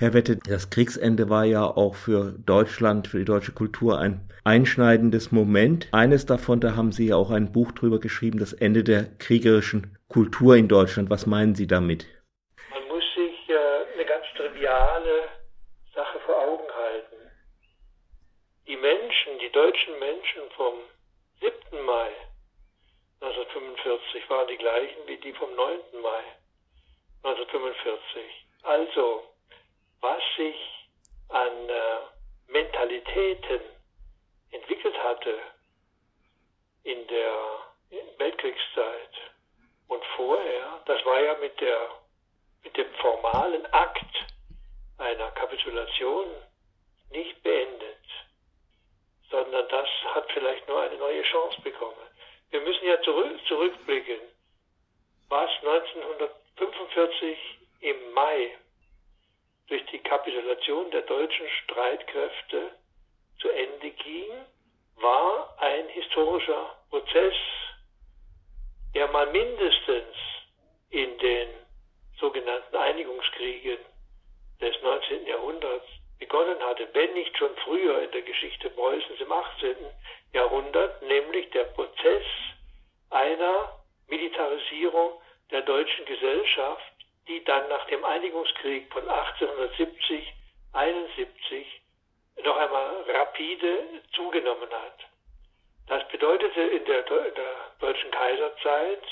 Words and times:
Herr 0.00 0.14
Wette, 0.14 0.36
das 0.36 0.70
Kriegsende 0.70 1.28
war 1.28 1.44
ja 1.44 1.64
auch 1.64 1.96
für 1.96 2.30
Deutschland, 2.46 3.08
für 3.08 3.18
die 3.18 3.24
deutsche 3.24 3.50
Kultur 3.50 3.98
ein 3.98 4.20
einschneidendes 4.44 5.32
Moment. 5.32 5.88
Eines 5.90 6.24
davon, 6.24 6.60
da 6.60 6.76
haben 6.76 6.92
Sie 6.92 7.08
ja 7.08 7.16
auch 7.16 7.32
ein 7.32 7.50
Buch 7.50 7.72
drüber 7.72 7.98
geschrieben, 7.98 8.38
das 8.38 8.52
Ende 8.52 8.84
der 8.84 9.06
kriegerischen 9.18 9.98
Kultur 10.06 10.54
in 10.54 10.68
Deutschland. 10.68 11.10
Was 11.10 11.26
meinen 11.26 11.56
Sie 11.56 11.66
damit? 11.66 12.06
Man 12.70 12.86
muss 12.86 13.02
sich 13.16 13.50
äh, 13.50 13.94
eine 13.94 14.04
ganz 14.04 14.24
triviale 14.36 15.30
Sache 15.92 16.20
vor 16.20 16.46
Augen 16.46 16.70
halten. 16.72 17.16
Die 18.68 18.76
Menschen, 18.76 19.32
die 19.42 19.50
deutschen 19.50 19.98
Menschen 19.98 20.42
vom 20.54 20.74
7. 21.40 21.84
Mai 21.84 22.10
1945 23.20 24.30
waren 24.30 24.46
die 24.46 24.58
gleichen 24.58 25.00
wie 25.08 25.16
die 25.16 25.32
vom 25.32 25.52
9. 25.56 26.00
Mai 26.00 26.22
1945. 27.24 28.22
Also 28.62 29.24
was 30.00 30.22
sich 30.36 30.56
an 31.28 31.68
äh, 31.68 32.52
Mentalitäten 32.52 33.60
entwickelt 34.50 34.96
hatte 35.02 35.38
in 36.84 37.06
der 37.08 37.34
Weltkriegszeit 38.18 39.10
und 39.88 40.02
vorher, 40.16 40.80
das 40.86 41.04
war 41.04 41.20
ja 41.20 41.34
mit 41.38 41.60
der 41.60 41.90
mit 42.64 42.76
dem 42.76 42.92
formalen 42.94 43.66
Akt 43.72 44.26
einer 44.98 45.30
Kapitulation 45.32 46.26
nicht 47.10 47.42
beendet, 47.42 48.04
sondern 49.30 49.68
das 49.68 49.88
hat 50.14 50.30
vielleicht 50.32 50.66
nur 50.68 50.80
eine 50.80 50.96
neue 50.96 51.22
Chance 51.22 51.60
bekommen. 51.62 51.96
Wir 52.50 52.60
müssen 52.60 52.86
ja 52.86 53.00
zurück, 53.02 53.38
zurückblicken, 53.46 54.20
was 55.28 55.50
1945 55.60 57.38
im 57.80 58.12
Mai 58.12 58.56
durch 59.68 59.84
die 59.86 59.98
Kapitulation 59.98 60.90
der 60.90 61.02
deutschen 61.02 61.48
Streitkräfte 61.64 62.70
zu 63.40 63.48
Ende 63.50 63.90
ging, 63.90 64.30
war 64.96 65.56
ein 65.58 65.88
historischer 65.88 66.76
Prozess, 66.90 67.34
der 68.94 69.08
mal 69.08 69.30
mindestens 69.30 70.16
in 70.90 71.18
den 71.18 71.48
sogenannten 72.18 72.76
Einigungskriegen 72.76 73.78
des 74.60 74.82
19. 74.82 75.26
Jahrhunderts 75.26 75.86
begonnen 76.18 76.58
hatte, 76.60 76.88
wenn 76.94 77.12
nicht 77.14 77.36
schon 77.36 77.54
früher 77.64 78.02
in 78.02 78.10
der 78.10 78.22
Geschichte 78.22 78.70
Preußens 78.70 79.20
im 79.20 79.30
18. 79.30 79.76
Jahrhundert, 80.32 81.00
nämlich 81.02 81.48
der 81.50 81.64
Prozess 81.64 82.24
einer 83.10 83.78
Militarisierung 84.08 85.12
der 85.50 85.62
deutschen 85.62 86.04
Gesellschaft 86.06 86.92
die 87.28 87.44
dann 87.44 87.68
nach 87.68 87.86
dem 87.86 88.04
Einigungskrieg 88.04 88.92
von 88.92 89.08
1870, 89.08 90.32
71 90.72 91.82
noch 92.44 92.56
einmal 92.56 93.04
rapide 93.08 94.02
zugenommen 94.14 94.70
hat. 94.70 94.98
Das 95.88 96.06
bedeutete 96.08 96.60
in 96.60 96.84
der, 96.84 97.06
in 97.06 97.34
der 97.34 97.54
deutschen 97.80 98.10
Kaiserzeit, 98.10 99.02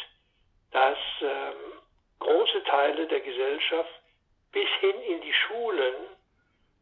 dass 0.73 0.98
ähm, 1.20 1.81
große 2.19 2.64
Teile 2.64 3.06
der 3.06 3.20
Gesellschaft 3.20 4.00
bis 4.53 4.69
hin 4.80 5.01
in 5.03 5.20
die 5.20 5.33
Schulen 5.33 5.95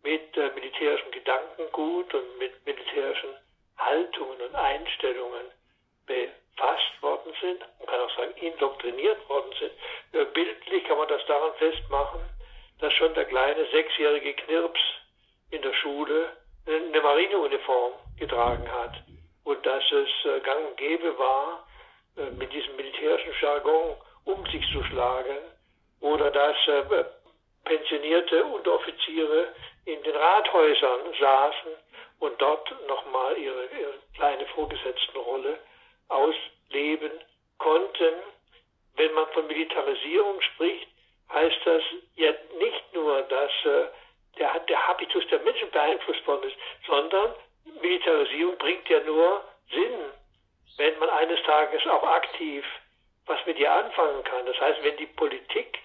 mit 0.03 0.37
äh, 0.37 0.51
militärischem 0.55 1.11
Gedankengut 1.13 2.13
und 2.15 2.39
mit 2.39 2.65
militärischen 2.67 3.31
Haltungen 3.79 4.41
und 4.41 4.55
Einstellungen 4.55 5.47
befasst 6.07 7.03
worden 7.03 7.33
sind, 7.41 7.65
kann 7.99 8.17
sagen 8.17 8.35
indoktriniert 8.37 9.29
worden 9.29 9.53
sind. 9.59 9.73
Äh, 10.13 10.25
bildlich 10.27 10.85
kann 10.85 10.99
man 10.99 11.09
das 11.09 11.25
daran 11.27 11.55
festmachen, 11.55 12.21
dass 12.81 12.93
schon 12.95 13.15
der 13.15 13.25
kleine 13.25 13.65
sechsjährige 13.71 14.35
Knirps 14.35 14.81
in 15.51 15.63
der 15.63 15.73
Schule 15.75 16.37
eine 16.67 17.01
Marineuniform 17.01 17.93
getragen 18.19 18.71
hat 18.71 18.95
und 19.45 19.65
dass 19.65 19.85
es 19.93 20.09
äh, 20.25 20.41
gang 20.41 20.67
und 20.69 20.77
gäbe 20.77 21.19
war, 21.19 21.67
äh, 22.17 22.31
mit 22.31 22.53
diesem 22.53 22.77
militärischen 22.77 23.33
Jargon 23.41 23.97
um 24.25 24.45
sich 24.47 24.65
zu 24.73 24.83
schlagen 24.85 25.37
oder 26.01 26.31
dass 26.31 26.57
pensionierte 27.65 28.43
Unteroffiziere 28.45 29.49
in 29.85 30.03
den 30.03 30.17
Rathäusern 30.17 31.01
saßen 31.21 31.73
und 32.21 32.41
dort 32.41 32.75
nochmal 32.89 33.37
ihre, 33.37 33.67
ihre 33.67 33.95
kleine 34.15 34.47
Vorgesetztenrolle 34.47 35.59
ausleben 36.09 37.13
konnten. 37.59 38.15
Wenn 38.97 39.13
man 39.13 39.27
von 39.29 39.44
Militarisierung 39.55 40.41
spricht, 40.41 40.89
heißt 41.33 41.61
das 41.65 41.83
ja 42.17 42.33
nicht 42.59 42.95
nur, 42.95 43.23
dass 43.23 43.51
äh, 43.65 43.87
der, 44.39 44.59
der 44.61 44.89
Habitus 44.89 45.27
der 45.29 45.41
Menschen 45.41 45.71
beeinflusst 45.71 46.27
worden 46.27 46.51
ist, 46.51 46.57
sondern 46.87 47.35
Militarisierung 47.81 48.59
bringt 48.59 48.89
ja 48.89 49.01
nur 49.01 49.45
Sinn, 49.71 50.13
wenn 50.77 50.99
man 50.99 51.09
eines 51.09 51.41
Tages 51.43 51.87
auch 51.87 52.03
aktiv 52.03 52.65
was 53.27 53.39
mit 53.47 53.59
ihr 53.59 53.73
anfangen 53.73 54.23
kann. 54.25 54.45
Das 54.47 54.61
heißt, 54.61 54.83
wenn 54.83 54.97
die 54.97 55.07
Politik 55.07 55.79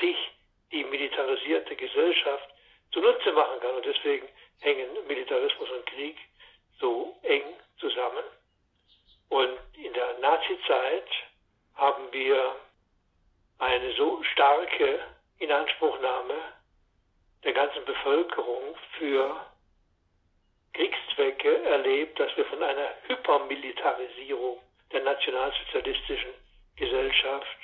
sich 0.00 0.16
die 0.72 0.84
militarisierte 0.84 1.76
Gesellschaft 1.76 2.48
zunutze 2.92 3.32
machen 3.32 3.60
kann. 3.60 3.74
Und 3.74 3.86
deswegen 3.86 4.28
hängen 4.60 4.88
Militarismus 5.06 5.70
und 5.70 5.86
Krieg 5.86 6.16
so 6.78 7.16
eng 7.22 7.44
zusammen. 7.78 8.24
Und 9.28 9.58
in 9.76 9.92
der 9.92 10.18
Nazizeit 10.18 11.08
haben 11.76 12.12
wir 12.12 12.56
eine 13.60 13.92
so 13.92 14.22
starke 14.24 15.00
Inanspruchnahme 15.38 16.34
der 17.44 17.52
ganzen 17.52 17.84
Bevölkerung 17.84 18.76
für 18.98 19.36
Kriegszwecke 20.72 21.62
erlebt, 21.64 22.18
dass 22.18 22.34
wir 22.36 22.44
von 22.46 22.62
einer 22.62 22.88
Hypermilitarisierung 23.06 24.60
der 24.92 25.02
nationalsozialistischen 25.02 26.30
Gesellschaft 26.76 27.58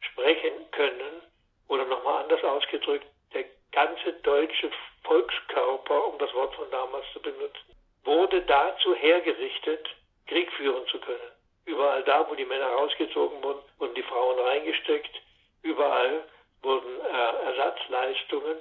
sprechen 0.00 0.70
können. 0.72 1.22
Oder 1.68 1.84
nochmal 1.84 2.24
anders 2.24 2.42
ausgedrückt, 2.44 3.06
der 3.34 3.44
ganze 3.72 4.12
deutsche 4.22 4.70
Volkskörper, 5.04 6.06
um 6.08 6.18
das 6.18 6.32
Wort 6.34 6.54
von 6.54 6.70
damals 6.70 7.04
zu 7.12 7.20
benutzen, 7.20 7.76
wurde 8.04 8.42
dazu 8.42 8.94
hergerichtet, 8.94 9.88
Krieg 10.26 10.50
führen 10.52 10.86
zu 10.88 10.98
können. 11.00 11.32
Überall 11.64 12.02
da, 12.04 12.28
wo 12.28 12.34
die 12.34 12.44
Männer 12.44 12.68
rausgezogen 12.68 13.42
wurden, 13.42 13.62
wurden 13.78 13.94
die 13.94 14.02
Frauen 14.02 14.38
reingesteckt. 14.38 15.22
Überall 15.62 16.24
wurden 16.62 17.00
äh, 17.00 17.46
Ersatzleistungen 17.46 18.56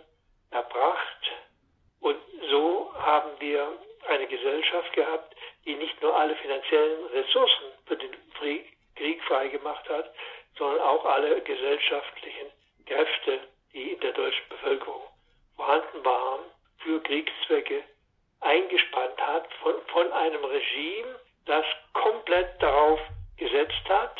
erbracht. 0.51 1.31
Und 1.99 2.17
so 2.49 2.93
haben 2.97 3.31
wir 3.39 3.67
eine 4.07 4.27
Gesellschaft 4.27 4.93
gehabt, 4.93 5.35
die 5.65 5.75
nicht 5.75 6.01
nur 6.01 6.15
alle 6.15 6.35
finanziellen 6.35 7.05
Ressourcen 7.07 7.65
für 7.85 7.97
den 7.97 8.11
Krieg 8.95 9.23
freigemacht 9.23 9.87
hat, 9.89 10.13
sondern 10.57 10.81
auch 10.81 11.05
alle 11.05 11.41
gesellschaftlichen 11.41 12.47
Kräfte, 12.85 13.39
die 13.73 13.93
in 13.93 13.99
der 13.99 14.11
deutschen 14.13 14.49
Bevölkerung 14.49 15.03
vorhanden 15.55 16.03
waren, 16.03 16.41
für 16.79 17.01
Kriegszwecke 17.01 17.83
eingespannt 18.41 19.19
hat 19.19 19.47
von, 19.61 19.75
von 19.87 20.11
einem 20.11 20.43
Regime, 20.43 21.19
das 21.45 21.65
komplett 21.93 22.61
darauf 22.61 22.99
gesetzt 23.37 23.87
hat, 23.87 24.17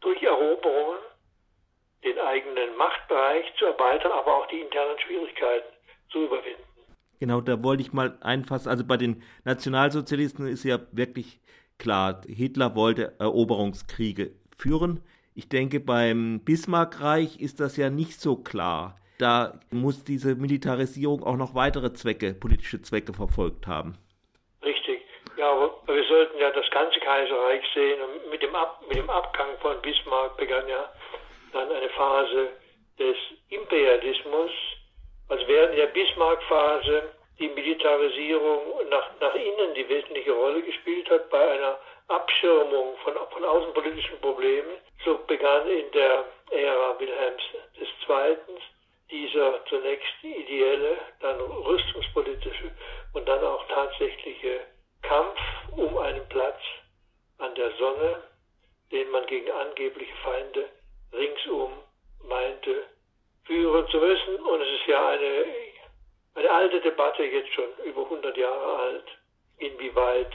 durch 0.00 0.22
Eroberungen 0.22 1.00
den 2.04 2.18
eigenen 2.18 2.76
Machtbereich 2.76 3.46
zu 3.58 3.66
erweitern, 3.66 4.12
aber 4.12 4.36
auch 4.36 4.46
die 4.48 4.60
internen 4.60 4.98
Schwierigkeiten 4.98 5.66
zu 6.10 6.24
überwinden. 6.24 6.62
Genau, 7.20 7.40
da 7.40 7.62
wollte 7.62 7.82
ich 7.82 7.92
mal 7.92 8.18
einfassen. 8.20 8.68
Also 8.68 8.84
bei 8.84 8.96
den 8.96 9.22
Nationalsozialisten 9.44 10.46
ist 10.46 10.64
ja 10.64 10.78
wirklich 10.92 11.40
klar, 11.78 12.20
Hitler 12.26 12.74
wollte 12.74 13.14
Eroberungskriege 13.18 14.32
führen. 14.56 15.02
Ich 15.34 15.48
denke, 15.48 15.80
beim 15.80 16.40
Bismarckreich 16.44 17.40
ist 17.40 17.60
das 17.60 17.76
ja 17.76 17.90
nicht 17.90 18.20
so 18.20 18.36
klar. 18.36 18.96
Da 19.18 19.60
muss 19.70 20.04
diese 20.04 20.34
Militarisierung 20.34 21.22
auch 21.22 21.36
noch 21.36 21.54
weitere 21.54 21.92
Zwecke, 21.92 22.34
politische 22.34 22.82
Zwecke 22.82 23.12
verfolgt 23.14 23.66
haben. 23.66 23.96
Ja, 25.36 25.50
aber 25.50 25.74
wir 25.86 26.04
sollten 26.04 26.38
ja 26.38 26.50
das 26.52 26.70
ganze 26.70 26.98
Kaiserreich 27.00 27.62
sehen. 27.74 28.00
Und 28.00 28.30
mit 28.30 28.42
dem, 28.42 28.54
Ab 28.54 28.82
mit 28.88 28.96
dem 28.96 29.10
Abgang 29.10 29.50
von 29.60 29.80
Bismarck 29.82 30.36
begann 30.36 30.66
ja 30.68 30.88
dann 31.54 31.70
eine 31.70 31.88
Phase 31.90 32.50
des 32.98 33.16
Imperialismus, 33.48 34.50
als 35.28 35.46
während 35.46 35.76
der 35.78 35.86
Bismarck-Phase 35.86 37.10
die 37.38 37.48
Militarisierung 37.48 38.88
nach, 38.90 39.08
nach 39.20 39.34
innen 39.34 39.74
die 39.74 39.88
wesentliche 39.88 40.32
Rolle 40.32 40.62
gespielt 40.62 41.08
hat 41.10 41.30
bei 41.30 41.50
einer 41.52 41.78
Abschirmung 42.08 42.96
von, 43.02 43.14
von 43.30 43.44
außenpolitischen 43.44 44.20
Problemen. 44.20 44.76
So 45.04 45.18
begann 45.26 45.68
in 45.68 45.90
der 45.92 46.24
Ära 46.50 46.98
Wilhelms 46.98 47.42
II. 47.80 48.36
dieser 49.10 49.64
zunächst 49.66 50.22
ideelle, 50.22 50.98
dann 51.20 51.40
rüstungspolitische 51.40 52.70
und 53.14 53.26
dann 53.28 53.42
auch 53.42 53.66
tatsächliche 53.68 54.60
Kampf 55.02 55.38
um 55.76 55.96
einen 55.98 56.28
Platz 56.28 56.60
an 57.38 57.54
der 57.54 57.70
Sonne, 57.72 58.22
den 58.92 59.10
man 59.10 59.26
gegen 59.26 59.50
angebliche 59.50 60.14
Feinde 60.22 60.68
ringsum 61.12 61.72
meinte 62.28 62.84
führen 63.44 63.86
zu 63.88 63.98
müssen. 63.98 64.36
Und 64.36 64.60
es 64.60 64.80
ist 64.80 64.86
ja 64.86 65.08
eine 65.08 66.50
alte 66.50 66.80
Debatte, 66.80 67.24
jetzt 67.24 67.52
schon 67.52 67.68
über 67.84 68.02
100 68.02 68.36
Jahre 68.36 68.78
alt, 68.80 69.04
inwieweit 69.58 70.32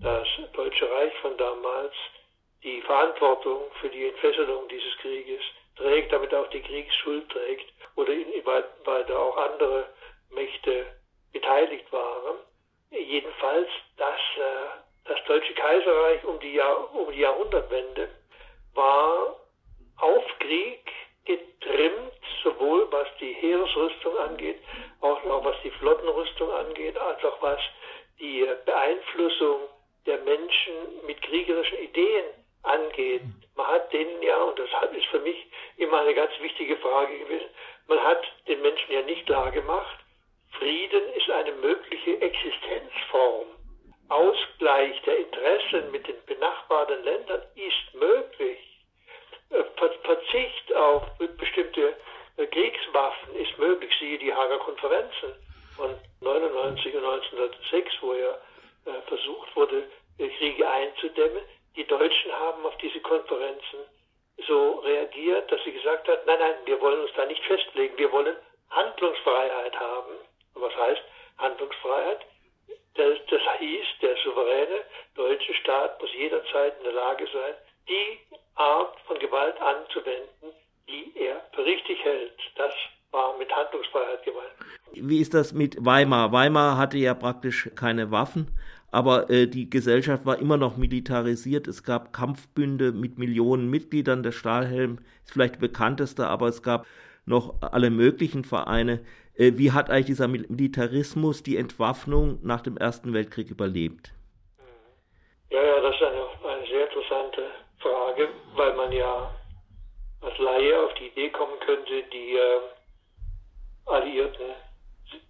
das 0.00 0.26
Deutsche 0.52 0.90
Reich 0.90 1.12
von 1.20 1.36
damals 1.36 1.94
die 2.62 2.80
Verantwortung 2.82 3.62
für 3.80 3.88
die 3.88 4.04
Entfesselung 4.22 4.68
dieses 4.68 4.96
Krieges 4.98 5.40
trägt, 5.76 6.12
damit 6.12 6.32
auch 6.32 6.48
die 6.50 6.62
Kriegsschuld 6.62 7.28
trägt 7.28 7.72
oder 7.96 8.12
inwieweit 8.12 8.64
auch 9.10 9.36
andere 9.36 9.86
Mächte 10.30 10.86
beteiligt 11.32 11.92
waren. 11.92 12.36
Jedenfalls, 12.90 13.68
dass 13.96 14.20
äh, 14.36 15.08
das 15.08 15.18
Deutsche 15.24 15.54
Kaiserreich 15.54 16.24
um 16.24 16.38
die, 16.38 16.54
Jahr, 16.54 16.94
um 16.94 17.10
die 17.10 17.20
Jahrhundertwende 17.20 18.08
war 18.74 19.36
auf 19.98 20.24
Krieg 20.38 20.88
getrimmt, 21.24 22.12
sowohl 22.44 22.86
was 22.92 23.08
die 23.18 23.32
Heeresrüstung 23.32 24.16
angeht, 24.18 24.58
auch 25.00 25.22
noch 25.24 25.44
was 25.44 25.56
die 25.64 25.70
Flottenrüstung 25.70 26.50
angeht, 26.52 26.96
als 26.96 27.24
auch 27.24 27.42
was 27.42 27.60
die 28.20 28.46
Beeinflussung 28.66 29.62
der 30.06 30.18
Menschen 30.18 30.74
mit 31.06 31.20
kriegerischen 31.22 31.78
Ideen 31.78 32.41
angeht. 32.62 33.22
Man 33.56 33.66
hat 33.66 33.92
denen 33.92 34.22
ja, 34.22 34.36
und 34.42 34.58
das 34.58 34.68
ist 34.96 35.06
für 35.06 35.20
mich 35.20 35.46
immer 35.76 36.00
eine 36.00 36.14
ganz 36.14 36.32
wichtige 36.40 36.76
Frage 36.78 37.18
gewesen, 37.18 37.48
man 37.88 38.02
hat 38.02 38.22
den 38.48 38.62
Menschen 38.62 38.92
ja 38.92 39.02
nicht 39.02 39.26
klar 39.26 39.50
gemacht, 39.50 39.98
Frieden 40.58 41.12
ist 41.14 41.30
eine 41.30 41.52
mögliche 41.52 42.20
Existenzform. 42.20 43.48
Ausgleich 44.08 45.00
der 45.02 45.18
Interessen 45.18 45.90
mit 45.90 46.06
den 46.06 46.22
benachbarten 46.26 47.02
Ländern 47.04 47.42
ist 47.54 47.94
möglich. 47.94 48.58
Äh, 49.50 49.64
Verzicht 50.02 50.74
auf 50.74 51.02
bestimmte 51.38 51.96
äh, 52.36 52.46
Kriegswaffen 52.46 53.34
ist 53.36 53.58
möglich, 53.58 53.90
siehe 53.98 54.18
die 54.18 54.32
Hager 54.32 54.58
Konferenzen 54.58 55.34
von 55.76 55.94
99 56.20 56.94
und 56.94 57.04
1906, 57.04 57.94
wo 58.02 58.14
ja 58.14 58.38
äh, 58.84 59.00
versucht 59.08 59.56
wurde, 59.56 59.88
Kriege 60.38 60.68
einzudämmen. 60.68 61.42
Die 61.76 61.86
Deutschen 61.86 62.32
haben 62.32 62.64
auf 62.66 62.76
diese 62.78 63.00
Konferenzen 63.00 63.80
so 64.46 64.80
reagiert, 64.80 65.50
dass 65.50 65.62
sie 65.64 65.72
gesagt 65.72 66.08
hat, 66.08 66.26
nein, 66.26 66.38
nein, 66.38 66.54
wir 66.64 66.80
wollen 66.80 67.00
uns 67.00 67.10
da 67.16 67.26
nicht 67.26 67.42
festlegen, 67.44 67.96
wir 67.96 68.10
wollen 68.12 68.36
Handlungsfreiheit 68.70 69.78
haben. 69.78 70.14
Und 70.54 70.62
was 70.62 70.76
heißt 70.76 71.02
Handlungsfreiheit? 71.38 72.20
Das, 72.94 73.18
das 73.30 73.40
hieß, 73.58 73.86
der 74.02 74.16
souveräne 74.22 74.84
deutsche 75.14 75.54
Staat 75.54 76.00
muss 76.00 76.12
jederzeit 76.12 76.76
in 76.78 76.84
der 76.84 76.92
Lage 76.92 77.26
sein, 77.32 77.54
die 77.88 78.36
Art 78.54 78.98
von 79.06 79.18
Gewalt 79.18 79.58
anzuwenden, 79.60 80.52
die 80.88 81.12
er 81.16 81.40
für 81.54 81.64
richtig 81.64 82.02
hält. 82.04 82.38
Das 82.56 82.74
war 83.10 83.36
mit 83.38 83.50
Handlungsfreiheit 83.54 84.22
gemeint. 84.24 84.52
Wie 84.92 85.20
ist 85.20 85.32
das 85.32 85.52
mit 85.52 85.76
Weimar? 85.84 86.32
Weimar 86.32 86.76
hatte 86.76 86.98
ja 86.98 87.14
praktisch 87.14 87.70
keine 87.74 88.10
Waffen, 88.10 88.58
aber 88.92 89.30
äh, 89.30 89.46
die 89.46 89.70
Gesellschaft 89.70 90.26
war 90.26 90.38
immer 90.38 90.58
noch 90.58 90.76
militarisiert. 90.76 91.66
Es 91.66 91.82
gab 91.82 92.12
Kampfbünde 92.12 92.92
mit 92.92 93.18
Millionen 93.18 93.70
Mitgliedern. 93.70 94.22
Der 94.22 94.32
Stahlhelm 94.32 94.98
ist 95.24 95.32
vielleicht 95.32 95.58
bekannteste, 95.58 96.28
aber 96.28 96.46
es 96.48 96.62
gab 96.62 96.86
noch 97.24 97.54
alle 97.62 97.88
möglichen 97.88 98.44
Vereine. 98.44 99.00
Äh, 99.34 99.52
wie 99.54 99.72
hat 99.72 99.88
eigentlich 99.88 100.06
dieser 100.06 100.28
Militarismus 100.28 101.42
die 101.42 101.56
Entwaffnung 101.56 102.38
nach 102.42 102.60
dem 102.60 102.76
Ersten 102.76 103.14
Weltkrieg 103.14 103.48
überlebt? 103.50 104.12
Ja, 105.48 105.62
ja, 105.62 105.80
das 105.80 105.94
ist 105.96 106.02
eine, 106.02 106.54
eine 106.54 106.66
sehr 106.66 106.84
interessante 106.86 107.42
Frage, 107.78 108.28
weil 108.56 108.76
man 108.76 108.92
ja 108.92 109.30
als 110.20 110.38
Laie 110.38 110.78
auf 110.84 110.92
die 111.00 111.06
Idee 111.06 111.30
kommen 111.30 111.58
könnte, 111.64 112.02
die 112.12 112.36
äh, 112.36 112.60
alliierten 113.86 114.52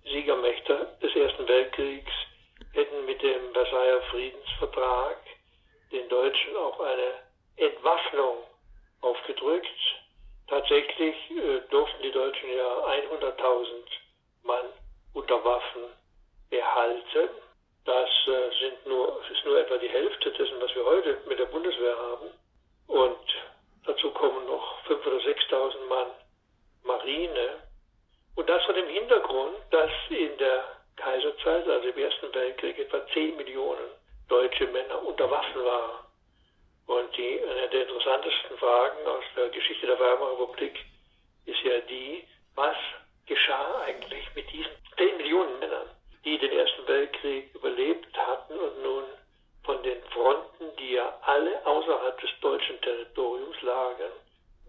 Siegermächte 0.03 0.89
des 1.01 1.15
Ersten 1.15 1.47
Weltkriegs 1.47 2.11
hätten 2.73 3.05
mit 3.05 3.23
dem 3.23 3.53
Versailler 3.53 4.03
Friedensvertrag 4.11 5.19
den 5.91 6.09
Deutschen 6.09 6.57
auch 6.57 6.81
eine 6.81 7.13
Entwaffnung 7.57 8.39
aufgedrückt. 9.03 9.69
Tatsächlich 10.49 11.17
äh, 11.31 11.61
durften 11.71 12.03
die 12.03 12.13
Deutschen 12.13 12.49
ja 12.57 12.87
100.000 12.87 13.67
Mann 14.43 14.67
unter 15.13 15.45
Waffen 15.45 15.85
behalten. 16.51 17.31
Das 17.85 18.09
äh, 18.27 18.51
sind 18.61 18.87
nur, 18.87 19.21
ist 19.31 19.45
nur 19.45 19.59
etwa 19.59 19.77
die 19.77 19.89
Hälfte 19.89 20.31
dessen, 20.33 20.61
was 20.61 20.75
wir 20.75 20.85
heute 20.85 21.19
mit 21.27 21.39
der 21.39 21.47
Bundeswehr 21.47 21.97
haben. 21.97 22.31
Und 22.87 23.27
dazu 23.87 24.11
kommen 24.13 24.47
noch 24.47 24.83
5.000 24.87 25.07
oder 25.07 25.17
6.000 25.17 25.89
Mann 25.89 26.11
Marine. 26.85 27.63
Und 28.35 28.49
das 28.49 28.65
vor 28.65 28.75
dem 28.75 28.89
Hintergrund, 28.89 29.57
dass 29.71 29.91
in 30.09 30.37
der 30.39 30.82
Kaiserzeit, 30.97 31.69
also 31.69 31.89
im 31.89 31.99
Ersten 31.99 32.35
Weltkrieg, 32.35 32.79
etwa 32.79 33.07
10 33.09 33.37
Millionen 33.37 33.91
deutsche 34.29 34.67
Männer 34.69 35.03
unter 35.05 35.31
Waffen 35.31 35.65
waren. 35.65 35.99
Und 36.87 37.17
die, 37.17 37.41
eine 37.43 37.69
der 37.69 37.83
interessantesten 37.83 38.59
Fragen 38.59 39.07
aus 39.07 39.25
der 39.37 39.49
Geschichte 39.51 39.87
der 39.87 39.99
Weimarer 39.99 40.41
Republik 40.41 40.79
ist 41.47 41.63
ja 41.63 41.81
die, 41.81 42.25
was 42.55 42.77
geschah 43.27 43.83
eigentlich 43.83 44.25
mit 44.35 44.51
diesen 44.53 44.73
10 44.97 45.17
Millionen 45.17 45.59
Männern, 45.59 45.89
die 46.25 46.39
den 46.39 46.53
Ersten 46.53 46.87
Weltkrieg 46.87 47.55
überlebt 47.55 48.17
hatten 48.17 48.59
und 48.59 48.83
nun 48.83 49.05
von 49.65 49.83
den 49.83 50.03
Fronten, 50.13 50.77
die 50.79 50.95
ja 50.95 51.19
alle 51.23 51.65
außerhalb 51.65 52.21
des 52.21 52.31
deutschen 52.41 52.81
Territoriums 52.81 53.61
lagen, 53.63 54.13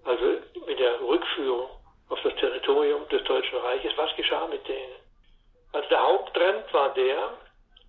also 0.04 0.42
mit 0.66 0.80
der 0.80 1.02
Rückführung 1.02 1.70
auf 2.10 2.22
das 2.22 2.36
Territorium 2.36 3.08
des 3.10 3.24
Deutschen 3.24 3.58
Reiches, 3.58 3.92
was 3.96 4.16
geschah 4.16 4.48
mit 4.48 4.68
denen? 4.68 5.03
Also 5.74 5.90
der 5.90 6.04
Haupttrend 6.04 6.72
war 6.72 6.94
der, 6.94 7.34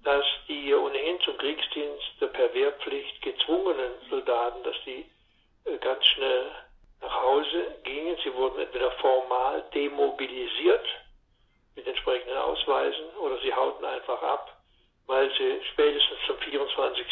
dass 0.04 0.25
die 0.48 0.75
ohnehin 0.75 1.20
zum 1.20 1.36
Kriegsdienst 1.36 2.19
per 2.19 2.52
Wehrpflicht 2.54 3.22
gezwungenen 3.22 3.92
Soldaten, 4.08 4.62
dass 4.62 4.76
die 4.84 5.04
äh, 5.64 5.76
ganz 5.78 6.04
schnell 6.06 6.50
nach 7.02 7.22
Hause 7.22 7.76
gingen. 7.84 8.16
Sie 8.25 8.34
wurden 8.34 8.58
entweder 8.60 8.90
formal 8.92 9.64
demobilisiert 9.75 10.86
mit 11.76 11.86
entsprechenden 11.86 12.36
Ausweisen 12.38 13.04
oder 13.20 13.38
sie 13.40 13.52
hauten 13.52 13.84
einfach 13.84 14.22
ab, 14.22 14.56
weil 15.06 15.30
sie 15.37 15.60
spätestens 15.72 16.19
zum 16.26 16.38
24. 16.38 17.06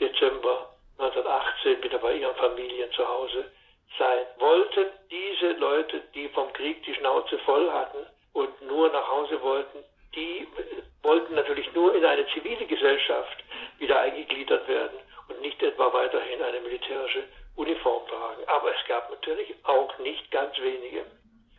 Dezember 0.00 0.74
1918 0.98 1.82
wieder 1.82 1.98
bei 1.98 2.14
ihren 2.14 2.34
Familien 2.36 2.90
zu 2.92 3.06
Hause 3.06 3.50
sein 3.96 4.26
wollten. 4.38 4.86
Diese 5.10 5.52
Leute, 5.52 6.00
die 6.14 6.28
vom 6.30 6.52
Krieg 6.52 6.82
die 6.84 6.94
Schnauze 6.94 7.38
voll 7.40 7.70
hatten 7.70 8.06
und 8.32 8.62
nur 8.62 8.88
nach 8.90 9.08
Hause 9.08 9.40
wollten, 9.42 9.84
die 10.14 10.46
wollten 11.02 11.34
natürlich 11.34 11.72
nur 11.72 11.94
in 11.94 12.04
eine 12.04 12.26
zivile 12.28 12.66
Gesellschaft 12.66 13.44
wieder 13.78 14.00
eingegliedert 14.00 14.66
werden 14.68 14.98
und 15.28 15.40
nicht 15.40 15.62
etwa 15.62 15.92
weiterhin 15.92 16.42
eine 16.42 16.60
militärische 16.60 17.24
Uniform 17.56 18.06
tragen. 18.08 18.42
Aber 18.46 18.74
es 18.74 18.86
gab 18.88 19.10
natürlich 19.10 19.54
auch 19.64 19.96
nicht 19.98 20.30
ganz 20.30 20.56
wenige, 20.58 21.04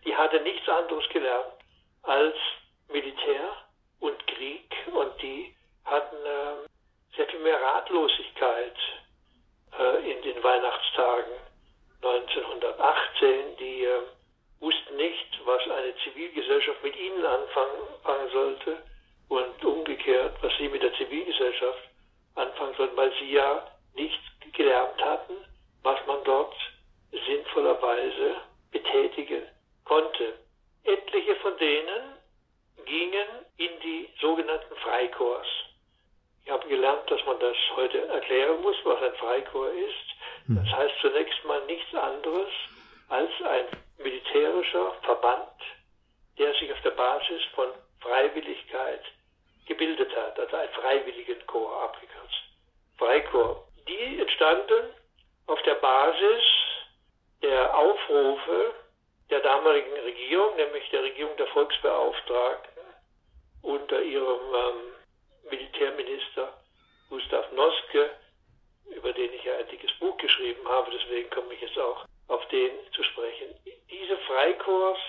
die 0.06 0.16
hatten 0.16 0.44
nichts 0.44 0.68
anderes 0.68 1.08
gelernt 1.10 1.54
als 2.04 2.36
Militär 2.90 3.56
und 4.00 4.28
Krieg 4.28 4.76
und 4.94 5.22
die 5.22 5.56
hatten 5.86 6.16
äh, 6.26 7.16
sehr 7.16 7.28
viel 7.28 7.40
mehr 7.40 7.62
Ratlosigkeit 7.62 8.76
äh, 9.80 10.12
in 10.12 10.22
den 10.24 10.44
Weihnachtstagen 10.44 11.34
1918. 12.02 13.58
Die 13.58 13.84
äh, 13.86 14.02
wussten 14.60 14.96
nicht, 14.96 15.40
was 15.46 15.62
eine 15.64 15.96
Zivilgesellschaft 16.04 16.84
mit 16.84 16.96
ihnen 16.96 17.26
anfangen 17.26 17.88
was 20.52 20.58
sie 20.58 20.70
mit 20.70 20.84
der 20.84 20.94
Zivilgesellschaft 20.94 21.90
anfangen 22.36 22.74
sollten, 22.76 22.98
weil 22.98 23.12
sie 23.20 23.32
ja 23.32 23.68
nicht 23.94 24.20
gelernt 24.54 25.04
hatten, 25.04 25.36
was 25.84 26.00
man 26.08 26.24
dort 26.24 26.56
sinnvollerweise 27.12 28.36
betätigen 28.72 29.44
konnte. 29.86 30.34
Etliche 30.84 31.36
von 31.38 31.58
denen 31.58 32.16
gingen 32.86 33.28
in 33.58 33.70
die 33.84 34.10
sogenannten 34.20 34.76
Freikorps. 34.78 35.48
Ich 36.44 36.52
habe 36.52 36.68
gelernt, 36.68 37.10
dass 37.10 37.24
man 37.26 37.40
das 37.40 37.56
heute 37.76 38.08
erklären 38.08 38.62
muss, 38.62 38.76
was 38.84 39.02
ein 39.02 39.14
Freikorps 39.16 39.76
ist. 39.76 40.48
Hm. 40.48 40.56
Das 40.56 40.74
heißt 40.74 40.96
zunächst 41.02 41.46
mal 41.46 41.64
nichts 41.66 41.94
anderes 41.94 42.50
als 43.10 43.32
ein 43.44 43.66
militärischer 44.00 44.94
Verband, 45.04 45.52
der 46.38 46.54
sich 46.56 46.72
auf 46.72 46.82
der 46.82 46.92
Basis 46.92 47.42
von 47.54 47.68
Freiwilligkeit 48.00 49.04
gebildet 49.66 50.16
hat, 50.16 50.40
also 50.40 50.56
ein 50.56 50.70
Freiwilligenkorps 50.70 51.84
abgekürzt. 51.84 52.42
Freikorps. 52.98 53.62
Die 53.88 54.20
entstanden 54.20 54.94
auf 55.48 55.62
der 55.64 55.76
Basis 55.76 56.44
der 57.42 57.76
Aufrufe 57.76 58.74
der 59.30 59.40
damaligen 59.40 59.94
Regierung, 59.94 60.56
nämlich 60.56 60.88
der 60.90 61.04
Regierung 61.04 61.36
der 61.38 61.48
Volksbeauftragten 61.48 62.84
unter 63.62 64.02
ihrem 64.02 64.40
ähm, 64.54 65.50
Militärminister 65.50 66.54
Gustav 67.10 67.52
Noske, 67.54 68.10
über 68.96 69.14
den 69.14 69.34
ich 69.34 69.44
ja 69.44 69.58
ein 69.58 69.68
dickes 69.70 69.92
Buch 70.00 70.18
geschrieben 70.18 70.68
habe, 70.68 70.92
deswegen 70.92 71.30
komme 71.30 71.54
ich 71.54 71.62
jetzt 71.62 71.78
auch 71.78 72.06
auf 72.28 72.48
den 72.50 72.72
zu 72.94 73.04
sprechen. 73.04 73.56
Diese 73.90 74.18
Freikorps 74.20 75.02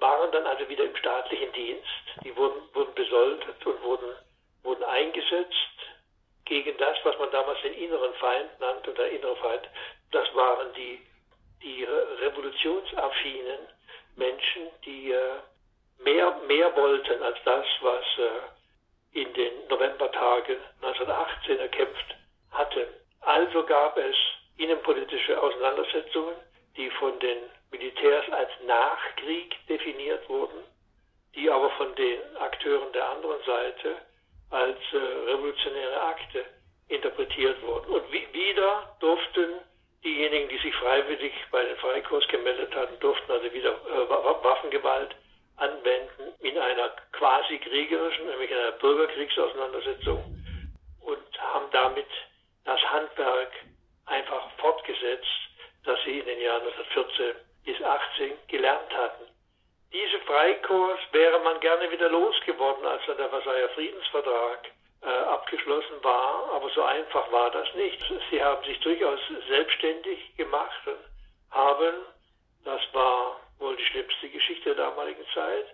waren 0.00 0.30
dann 0.32 0.46
also 0.46 0.68
wieder 0.68 0.84
im 0.84 0.96
staatlichen 0.96 1.52
Dienst. 1.52 2.08
gesoldet 3.08 3.64
und 3.64 3.82
wurden, 3.82 4.14
wurden 4.62 4.84
eingesetzt 4.84 5.54
gegen 6.44 6.76
das, 6.78 6.96
was 7.04 7.18
man 7.18 7.30
damals 7.30 7.60
den 7.62 7.74
inneren 7.74 8.14
Feind 8.14 8.60
nannte, 8.60 8.92
der 8.92 9.10
innere 9.10 9.36
Feind. 9.36 9.68
Das 10.10 10.34
waren 10.34 10.72
die, 10.74 11.00
die 11.62 11.84
revolutionsaffinen 11.84 13.60
Menschen, 14.16 14.68
die 14.84 15.12
äh, 15.12 15.34
mehr, 15.98 16.36
mehr 16.46 16.74
wollten 16.76 17.22
als 17.22 17.38
das, 17.44 17.66
was 17.80 18.04
äh, 18.18 19.20
in 19.20 19.32
den 19.34 19.68
Novembertagen 19.68 20.56
1918 20.82 21.58
erkämpft 21.58 22.16
hatte. 22.50 22.88
Also 23.20 23.64
gab 23.64 23.96
es 23.96 24.16
innenpolitische 24.56 25.40
Auseinandersetzungen, 25.40 26.34
die 26.78 26.90
von 26.90 27.18
den 27.18 27.38
Militärs 27.70 28.24
als 28.30 28.50
Nachkrieg 28.66 29.54
definiert 29.68 30.26
wurden, 30.28 30.64
die 31.34 31.50
aber 31.50 31.70
von 31.72 31.94
den 31.96 32.20
Akteuren 32.38 32.92
der 32.92 33.10
anderen 33.10 33.42
Seite 33.44 33.96
als 34.50 34.78
äh, 34.92 34.96
revolutionäre 34.96 36.00
Akte 36.00 36.44
interpretiert 36.88 37.60
wurden. 37.62 37.92
Und 37.92 38.10
wie, 38.10 38.26
wieder 38.32 38.96
durften 39.00 39.60
diejenigen, 40.02 40.48
die 40.48 40.58
sich 40.58 40.74
freiwillig 40.76 41.32
bei 41.50 41.62
den 41.64 41.76
Freikorps 41.76 42.28
gemeldet 42.28 42.74
hatten, 42.74 42.98
durften 43.00 43.30
also 43.30 43.52
wieder 43.52 43.72
äh, 43.72 44.08
Waffengewalt 44.44 45.14
anwenden 45.56 46.32
in 46.40 46.56
einer 46.56 46.90
quasi 47.12 47.58
kriegerischen, 47.58 48.26
nämlich 48.26 48.50
in 48.50 48.56
einer 48.56 48.72
Bürgerkriegsauseinandersetzung 48.72 50.24
und 51.00 51.40
haben 51.40 51.66
damit 51.72 52.06
das 52.64 52.80
Handwerk 52.80 53.50
einfach 54.06 54.50
fortgesetzt, 54.58 55.47
Jahren 56.48 56.66
1914 56.66 57.36
bis 57.64 57.82
18 57.82 58.32
gelernt 58.48 58.96
hatten. 58.96 59.24
Diese 59.92 60.18
Freikorps 60.20 61.02
wäre 61.12 61.40
man 61.40 61.60
gerne 61.60 61.90
wieder 61.90 62.08
losgeworden, 62.08 62.84
als 62.86 63.02
dann 63.06 63.16
der 63.18 63.28
Versailler 63.28 63.68
Friedensvertrag 63.70 64.70
äh, 65.02 65.06
abgeschlossen 65.06 66.02
war, 66.02 66.50
aber 66.52 66.68
so 66.70 66.82
einfach 66.82 67.30
war 67.30 67.50
das 67.50 67.72
nicht. 67.74 68.02
Sie 68.30 68.42
haben 68.42 68.64
sich 68.64 68.80
durchaus 68.80 69.20
selbstständig 69.48 70.36
gemacht 70.36 70.86
und 70.86 70.98
haben, 71.50 71.94
das 72.64 72.80
war 72.92 73.40
wohl 73.58 73.76
die 73.76 73.84
schlimmste 73.86 74.28
Geschichte 74.28 74.74
der 74.74 74.86
damaligen 74.86 75.24
Zeit, 75.34 75.66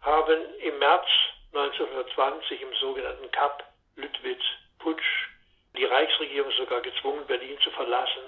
haben 0.00 0.54
im 0.60 0.78
März 0.78 1.06
1920 1.52 2.62
im 2.62 2.74
sogenannten 2.80 3.30
Kap 3.30 3.62
Lüttwitz 3.96 4.42
Putsch 4.78 5.28
die 5.76 5.84
Reichsregierung 5.84 6.50
sogar 6.52 6.80
gezwungen, 6.80 7.26
Berlin 7.26 7.58
zu 7.60 7.70
verlassen 7.70 8.21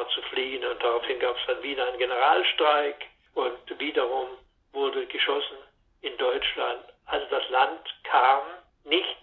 Weimar 0.00 0.08
zu 0.08 0.22
fliehen. 0.22 0.64
Und 0.64 0.82
daraufhin 0.82 1.18
gab 1.18 1.36
es 1.36 1.46
dann 1.46 1.62
wieder 1.62 1.86
einen 1.86 1.98
Generalstreik 1.98 3.06
und 3.34 3.78
wiederum 3.80 4.28
wurde 4.72 5.06
geschossen 5.06 5.58
in 6.02 6.16
Deutschland. 6.16 6.84
Also 7.06 7.26
das 7.30 7.48
Land 7.50 7.80
kam 8.04 8.42
nicht 8.84 9.18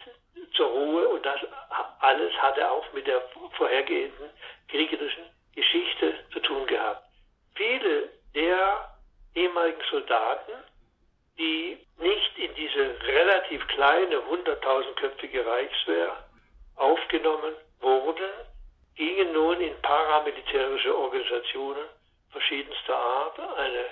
zur 0.56 0.68
Ruhe 0.68 1.10
und 1.10 1.26
das 1.26 1.40
alles 2.00 2.34
hatte 2.42 2.70
auch 2.70 2.92
mit 2.94 3.08
der 3.08 3.22
vorhergehenden 3.58 4.30
kriegerischen 4.70 5.24
Geschichte 5.56 6.14
zu 6.32 6.40
tun 6.42 6.66
gehabt. 6.68 7.04
Viele 7.56 8.10
der 8.36 8.92
ehemaligen 9.34 9.82
Soldaten, 9.90 10.52
die 11.40 11.78
nicht 11.98 12.38
in 12.38 12.54
diese 12.56 12.96
relativ 13.02 13.66
kleine 13.68 14.18
100.000-köpfige 14.18 15.46
Reichswehr 15.46 16.24
aufgenommen 16.76 17.56
wurden, 17.80 18.30
gingen 18.96 19.32
nun 19.32 19.62
in 19.62 19.80
paramilitärische 20.18 20.98
Organisationen 20.98 21.86
verschiedenster 22.32 22.96
Art. 22.96 23.40
Eine 23.40 23.86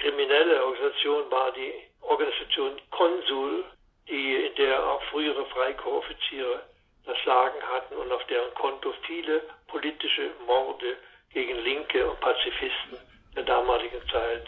kriminelle 0.00 0.64
Organisation 0.64 1.30
war 1.30 1.52
die 1.52 1.72
Organisation 2.02 2.80
Konsul, 2.90 3.64
die, 4.08 4.46
in 4.46 4.54
der 4.56 4.84
auch 4.84 5.02
frühere 5.04 5.46
Freikorpsoffiziere 5.46 6.62
das 7.06 7.16
Sagen 7.24 7.60
hatten 7.62 7.94
und 7.96 8.12
auf 8.12 8.24
deren 8.26 8.52
Konto 8.54 8.92
viele 9.06 9.42
politische 9.68 10.30
Morde 10.46 10.96
gegen 11.32 11.56
Linke 11.60 12.08
und 12.08 12.20
Pazifisten 12.20 12.98
der 13.34 13.44
damaligen 13.44 14.06
Zeit 14.10 14.46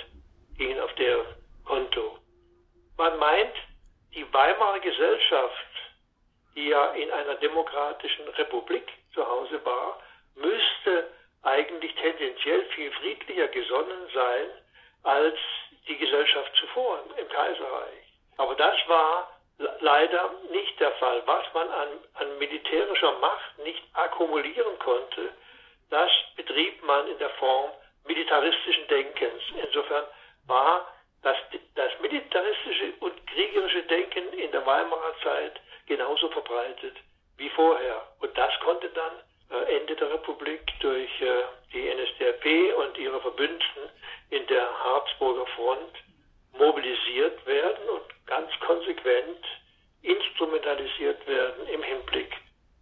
gingen 0.59 0.81
auf 0.81 0.95
deren 0.97 1.27
Konto. 1.65 2.19
Man 2.99 3.19
meint, 3.19 3.55
die 4.15 4.31
Weimarer 4.33 4.81
Gesellschaft 4.81 5.67
die 6.57 6.69
ja 6.69 6.87
in 6.93 7.11
einer 7.13 7.37
demokratischen 7.37 8.27
Republik 8.31 8.85
zu 9.15 9.27
Hause 9.27 9.65
war, 9.65 9.99
müsste 10.37 11.11
eigentlich 11.43 11.95
tendenziell 11.95 12.65
viel 12.75 12.91
friedlicher 12.93 13.49
gesonnen 13.49 14.09
sein 14.15 14.51
als 15.03 15.39
die 15.89 15.97
Gesellschaft 15.97 16.55
zuvor 16.57 17.03
im 17.17 17.29
Kaiserreich. 17.29 18.05
Aber 18.37 18.55
das 18.55 18.77
war 18.87 19.41
leider 19.81 20.31
nicht 20.51 20.79
der 20.81 20.93
Fall. 20.93 21.23
Was 21.27 21.45
man 21.55 21.69
an, 21.69 21.89
an 22.15 22.39
militärischer 22.39 23.19
Macht 23.19 23.59
nicht 23.59 23.83
akkumulieren 23.95 24.79
konnte, 24.79 25.33
das 25.91 26.11
betrieb 26.37 26.83
man 26.85 27.09
in 27.09 27.19
der 27.19 27.31
Form 27.31 27.71
militaristischen 28.05 28.87
Denkens. 28.89 29.43
Insofern 29.63 30.05
war 30.47 30.87
das, 31.23 31.37
das 31.75 31.93
militaristische 32.01 32.95
und 33.01 33.27
kriegerische 33.27 33.83
Denken 33.83 34.33
in 34.33 34.51
der 34.53 34.65
Weimarer 34.65 35.15
Zeit 35.23 35.61
genauso 35.87 36.29
verbreitet 36.31 36.97
wie 37.37 37.51
vorher. 37.51 38.07
Und 38.21 38.37
das 38.37 38.53
konnte 38.61 38.89
dann 38.91 39.13
Ende 39.57 39.97
der 39.97 40.13
Republik 40.13 40.61
durch 40.81 41.11
äh, 41.21 41.43
die 41.73 41.89
NSDAP 41.89 42.77
und 42.79 42.99
ihre 42.99 43.21
Verbündeten 43.21 43.89
in 44.31 44.47
der 44.47 44.69
Harzburger 44.85 45.47
Front 45.57 45.93
mobilisiert 46.59 47.45
werden 47.47 47.89
und 47.89 48.03
ganz 48.27 48.51
konsequent 48.67 49.39
instrumentalisiert 50.03 51.27
werden 51.27 51.67
im 51.69 51.83
Hinblick 51.83 52.33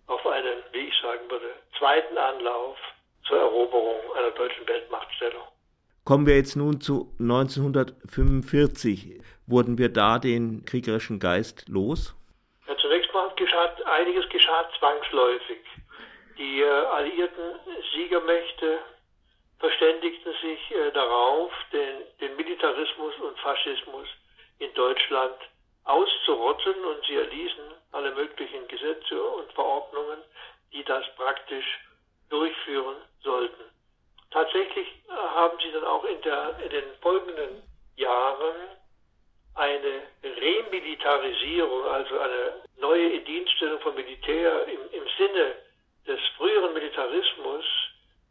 auf 0.07 0.27
einen, 0.27 0.63
wie 0.73 0.89
ich 0.89 0.95
sagen 1.03 1.31
würde, 1.31 1.55
zweiten 1.79 2.17
Anlauf 2.17 2.79
zur 3.27 3.39
Eroberung 3.39 3.97
einer 4.17 4.31
deutschen 4.31 4.67
Weltmachtstellung. 4.67 5.43
Kommen 6.05 6.27
wir 6.27 6.37
jetzt 6.37 6.57
nun 6.57 6.81
zu 6.81 7.13
1945. 7.21 9.21
Wurden 9.47 9.77
wir 9.77 9.91
da 9.91 10.19
den 10.19 10.65
kriegerischen 10.65 11.19
Geist 11.19 11.69
los? 11.69 12.15
geschah, 13.39 13.75
einiges 13.87 14.29
geschah 14.29 14.69
zwangsläufig. 14.79 15.59
Die 16.39 16.63
äh, 16.63 16.67
alliierten 16.67 17.59
Siegermächte 17.93 18.79
verständigten 19.59 20.33
sich 20.41 20.71
äh, 20.71 20.93
darauf, 20.93 21.53
den, 21.73 22.03
den 22.21 22.37
Militarismus 22.37 23.15
und 23.17 23.37
Faschismus 23.41 24.07
in 24.61 24.73
Deutschland 24.75 25.35
auszurotten 25.83 26.85
und 26.85 27.05
sie 27.07 27.17
erließen 27.17 27.75
alle 27.91 28.13
möglichen 28.13 28.69
Gesetze 28.69 29.21
und 29.21 29.53
Verordnungen, 29.53 30.19
die 30.73 30.85
das 30.85 31.05
praktisch 31.17 31.81
durchführen 32.29 32.97
sollten. 33.23 33.65
Tatsächlich 34.31 34.87
äh, 34.87 35.13
haben 35.13 35.59
sie 35.61 35.73
dann 35.73 35.85
auch 35.85 36.05
in, 36.05 36.21
der, 36.23 36.57
in 36.63 36.71
den 36.71 36.85
folgenden 37.03 37.63
Jahren 37.97 38.55
eine 39.57 40.03
Remilitarisierung, 40.23 41.85
also 41.87 42.17
eine 42.17 42.63
neue 42.77 43.09
Indienststellung 43.09 43.81
von 43.81 43.97
Militär 43.97 44.69
im, 44.69 44.81
im 44.93 45.05
Sinne 45.17 45.57
des 46.07 46.21
früheren 46.37 46.73
Militarismus 46.73 47.65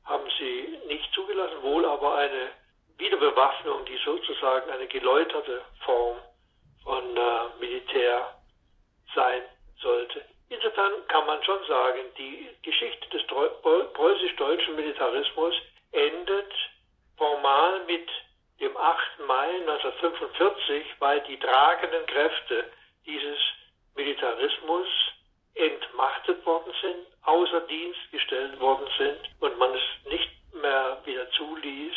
haben 0.05 0.29
sie 0.39 0.79
nicht 0.87 1.13
zugelassen, 1.13 1.61
wohl 1.61 1.85
aber 1.85 2.15
eine 2.15 2.51
Wiederbewaffnung, 2.97 3.85
die 3.85 3.99
sozusagen 4.03 4.69
eine 4.71 4.87
geläuterte 4.87 5.61
Form 5.85 6.17
von 6.83 7.17
äh, 7.17 7.59
Militär 7.59 8.33
sein 9.13 9.43
sollte. 9.81 10.25
Insofern 10.49 11.05
kann 11.07 11.25
man 11.25 11.43
schon 11.43 11.63
sagen, 11.67 11.99
die 12.17 12.49
Geschichte 12.63 13.09
des 13.09 13.21
preußisch-deutschen 13.27 14.75
Militarismus 14.75 15.53
endet 15.91 16.53
formal 17.17 17.83
mit 17.85 18.07
dem 18.59 18.75
8. 18.75 19.19
Mai 19.27 19.49
1945, 19.67 20.85
weil 20.99 21.21
die 21.21 21.37
tragenden 21.37 22.05
Kräfte 22.05 22.71
dieses 23.05 23.37
Militarismus 23.95 24.87
entmachtet 25.57 26.45
worden 26.45 26.73
sind, 26.81 27.07
außer 27.23 27.61
Dienst 27.61 27.99
gestellt 28.11 28.59
worden 28.59 28.87
sind 28.97 29.19
und 29.41 29.57
man 29.57 29.73
es 29.73 30.11
nicht 30.11 30.31
mehr 30.53 30.97
wieder 31.05 31.29
zuließ, 31.31 31.95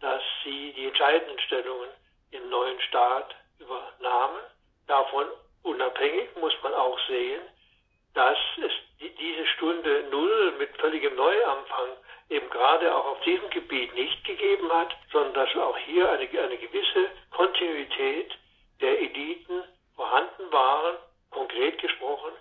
dass 0.00 0.22
sie 0.44 0.72
die 0.72 0.86
entscheidenden 0.86 1.38
Stellungen 1.40 1.90
im 2.30 2.48
neuen 2.48 2.80
Staat 2.82 3.34
übernahmen. 3.58 4.40
Davon 4.86 5.26
unabhängig 5.62 6.28
muss 6.36 6.54
man 6.62 6.72
auch 6.74 6.98
sehen, 7.08 7.42
dass 8.14 8.38
es 8.58 8.72
diese 9.18 9.46
Stunde 9.46 10.04
Null 10.10 10.54
mit 10.58 10.76
völligem 10.78 11.14
Neuanfang 11.14 11.90
eben 12.28 12.48
gerade 12.50 12.94
auch 12.94 13.06
auf 13.06 13.20
diesem 13.22 13.48
Gebiet 13.50 13.94
nicht 13.94 14.24
gegeben 14.24 14.70
hat, 14.72 14.96
sondern 15.12 15.34
dass 15.34 15.56
auch 15.56 15.76
hier 15.78 16.10
eine, 16.10 16.28
eine 16.28 16.56
gewisse 16.56 17.10
Kontinuität 17.30 18.32
der 18.80 18.98
Eliten 18.98 19.64
vorhanden 19.96 20.50
waren. 20.50 20.96
Konkret 21.30 21.78
gesprochen, 21.78 22.32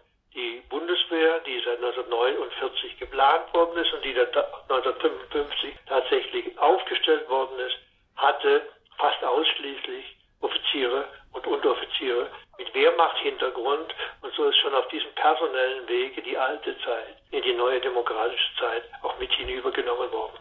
Bundeswehr, 0.89 1.39
die 1.41 1.61
seit 1.63 1.77
1949 1.77 2.97
geplant 2.97 3.53
worden 3.53 3.77
ist 3.77 3.93
und 3.93 4.03
die 4.03 4.09
1955 4.09 5.75
tatsächlich 5.85 6.57
aufgestellt 6.57 7.29
worden 7.29 7.59
ist, 7.59 7.77
hatte 8.15 8.63
fast 8.97 9.23
ausschließlich 9.23 10.17
Offiziere 10.41 11.05
und 11.33 11.45
Unteroffiziere 11.45 12.27
mit 12.57 12.73
Wehrmachthintergrund 12.73 13.93
und 14.23 14.33
so 14.33 14.45
ist 14.45 14.57
schon 14.57 14.73
auf 14.73 14.87
diesem 14.87 15.13
personellen 15.13 15.87
Wege 15.87 16.23
die 16.23 16.37
alte 16.37 16.75
Zeit 16.79 17.17
in 17.29 17.43
die 17.43 17.53
neue 17.53 17.79
demokratische 17.81 18.55
Zeit 18.59 18.83
auch 19.03 19.17
mit 19.19 19.31
hinübergenommen 19.31 20.11
worden. 20.11 20.38